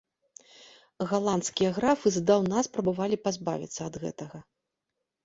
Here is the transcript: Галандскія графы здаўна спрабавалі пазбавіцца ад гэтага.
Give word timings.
Галандскія 1.11 1.69
графы 1.77 2.07
здаўна 2.15 2.63
спрабавалі 2.69 3.21
пазбавіцца 3.29 3.81
ад 3.91 4.01
гэтага. 4.07 4.37